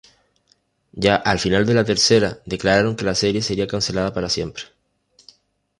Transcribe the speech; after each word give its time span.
Ya 0.93 1.15
al 1.15 1.37
final 1.37 1.67
de 1.67 1.75
la 1.75 1.85
tercera, 1.85 2.39
declararon 2.47 2.95
que 2.95 3.05
la 3.05 3.13
serie 3.13 3.43
sería 3.43 3.67
cancelada 3.67 4.11
para 4.11 4.29
siempre. 4.29 4.63